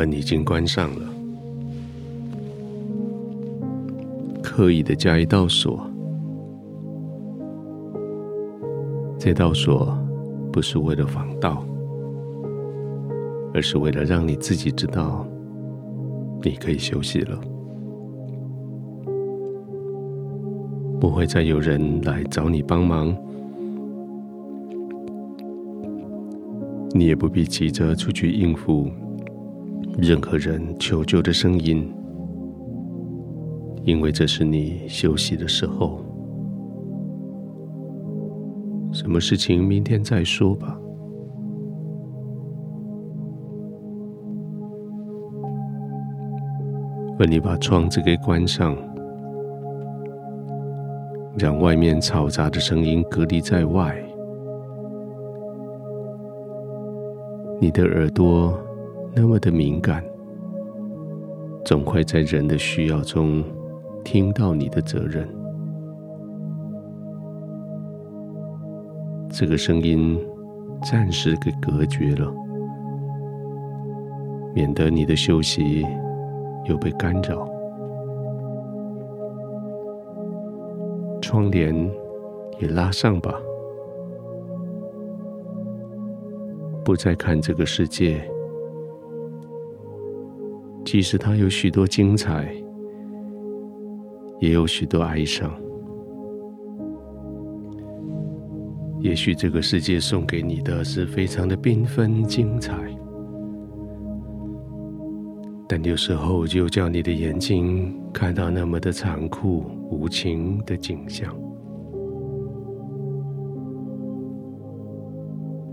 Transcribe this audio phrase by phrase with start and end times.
[0.00, 1.06] 门已经关上了，
[4.42, 5.86] 刻意的加一道锁。
[9.18, 9.94] 这道锁
[10.50, 11.62] 不是为了防盗，
[13.52, 15.26] 而是为了让你自己知道，
[16.42, 17.38] 你可以休息了，
[20.98, 23.14] 不会再有人来找你帮忙，
[26.94, 28.90] 你也不必急着出去应付
[29.98, 31.92] 任何人求救的声音，
[33.84, 36.04] 因为这是你休息的时候。
[38.92, 40.76] 什么事情明天再说吧。
[47.18, 48.76] 而你把窗子给关上，
[51.36, 53.94] 让外面嘈杂的声音隔离在外。
[57.60, 58.58] 你的耳朵
[59.14, 60.04] 那么的敏感，
[61.64, 63.44] 总会在人的需要中
[64.04, 65.28] 听到你的责任。
[69.28, 70.18] 这个声音
[70.82, 72.32] 暂时给隔绝了，
[74.54, 75.86] 免得你的休息
[76.68, 77.48] 又被干扰。
[81.20, 81.74] 窗帘
[82.58, 83.32] 也拉上吧，
[86.84, 88.20] 不再看这个世界，
[90.90, 92.52] 即使它有许多精彩，
[94.40, 95.48] 也有许多哀伤。
[98.98, 102.74] 也许这个世界送给你的是非常的缤纷精彩，
[105.68, 111.32] 但有时候就叫你的眼睛看到那么的残酷无情的景象。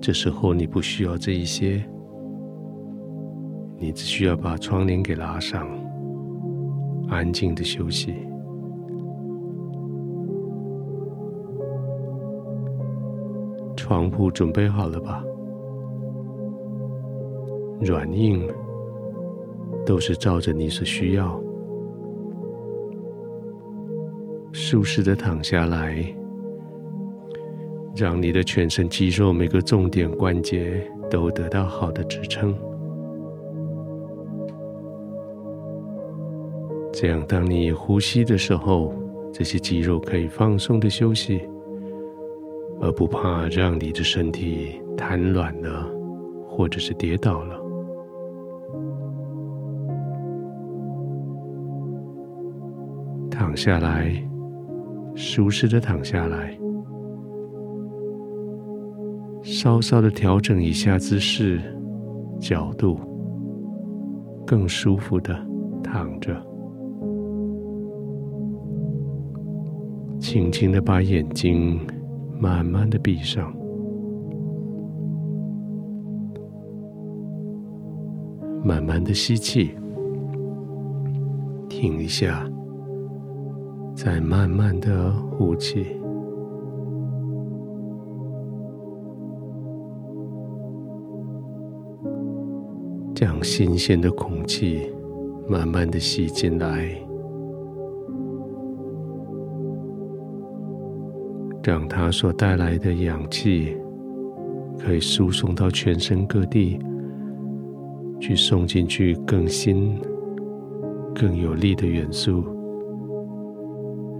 [0.00, 1.88] 这时候你不需要这一些，
[3.78, 5.68] 你只需要把窗帘给拉上，
[7.08, 8.14] 安静的休息。
[13.76, 15.22] 床铺准备好了吧？
[17.80, 18.48] 软硬
[19.84, 21.38] 都是照着你所需要，
[24.52, 26.02] 舒适的躺下来，
[27.94, 32.56] 让你的全身肌肉每个重点关节都得到好的支撑。
[37.04, 38.94] 这样，当你呼吸的时候，
[39.30, 41.46] 这些肌肉可以放松的休息。
[42.80, 45.86] 而不怕让你的身体瘫软了，
[46.48, 47.60] 或者是跌倒了。
[53.30, 54.10] 躺下来，
[55.14, 56.58] 舒适的躺下来，
[59.42, 61.60] 稍稍的调整一下姿势、
[62.40, 62.98] 角度，
[64.46, 65.38] 更舒服的
[65.82, 66.34] 躺着，
[70.24, 71.78] 轻轻的把眼睛。
[72.40, 73.54] 慢慢的闭上，
[78.62, 79.70] 慢慢的吸气，
[81.68, 82.44] 停一下，
[83.94, 85.86] 再慢慢的呼气，
[93.14, 94.92] 将新鲜的空气
[95.48, 97.03] 慢慢的吸进来。
[101.64, 103.74] 让它所带来的氧气
[104.78, 106.78] 可以输送到全身各地，
[108.20, 109.98] 去送进去更新、
[111.14, 112.44] 更有力的元素，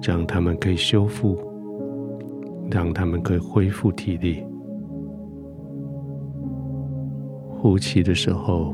[0.00, 1.36] 让它们可以修复，
[2.70, 4.44] 让它们可以恢复体力。
[7.48, 8.72] 呼气的时候，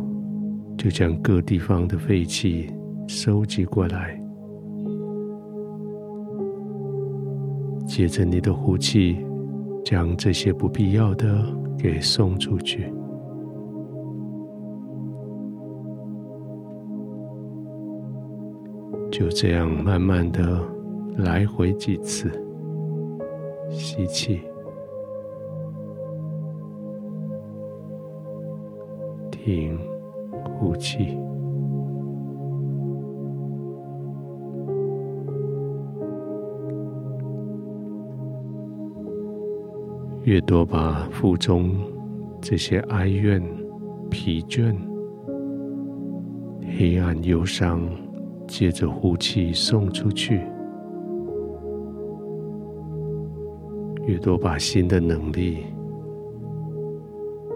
[0.76, 2.70] 就将各地方的废气
[3.06, 4.27] 收集过来。
[7.88, 9.24] 接着你的呼气，
[9.82, 11.42] 将这些不必要的
[11.78, 12.92] 给送出去。
[19.10, 20.60] 就这样慢慢的
[21.16, 22.30] 来回几次，
[23.70, 24.42] 吸气，
[29.30, 29.78] 停，
[30.44, 31.18] 呼气。
[40.28, 41.74] 越多把腹中
[42.38, 43.42] 这些哀怨
[44.10, 44.76] 疲倦
[46.76, 47.80] 黑暗忧伤
[48.46, 50.42] 接着呼气送出去。
[54.04, 55.64] 越多把新的能力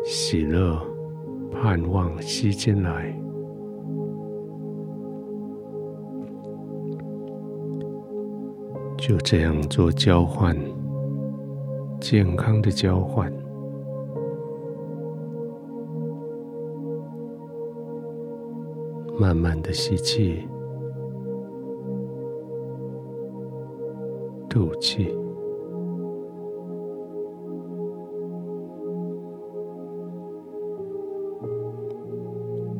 [0.02, 0.80] 喜乐
[1.52, 3.14] 盼望吸进来。
[8.96, 10.56] 就这样做交换。
[12.02, 13.32] 健康的交换。
[19.20, 20.48] 慢慢的吸气，
[24.48, 25.16] 吐气。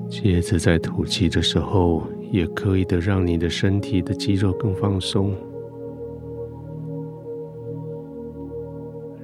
[0.08, 2.02] 接着在吐气的时候，
[2.32, 5.32] 也可以的让你的身体的肌肉更放松，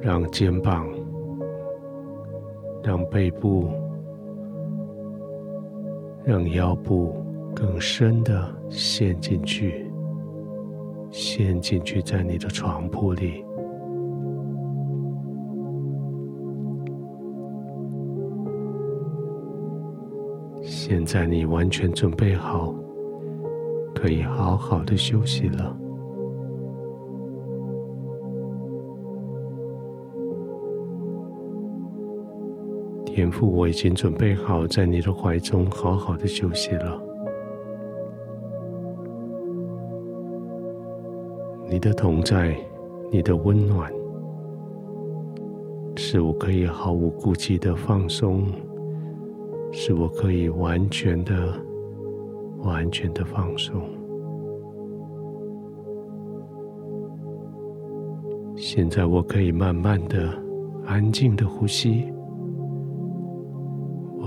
[0.00, 0.86] 让肩膀、
[2.82, 3.68] 让背部、
[6.24, 7.14] 让腰部
[7.54, 9.90] 更深的陷进去，
[11.10, 13.44] 陷进去在你的床铺里。
[20.62, 22.74] 现在你完全准备好，
[23.94, 25.76] 可以好好的休息了。
[33.18, 37.02] 天父，我已经准备好在你的怀中好好的休息了。
[41.68, 42.56] 你的同在，
[43.10, 43.92] 你的温暖，
[45.96, 48.44] 使我可以毫无顾忌的放松。
[49.72, 51.52] 使我可以完全的、
[52.58, 53.82] 完全的放松。
[58.54, 60.32] 现在我可以慢慢的、
[60.86, 62.12] 安静的呼吸。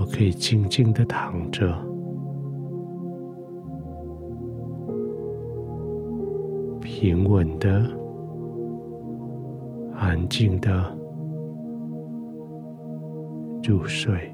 [0.02, 1.72] 我可以静静的躺着，
[6.80, 7.88] 平稳的、
[9.94, 10.92] 安静的
[13.62, 14.31] 入睡。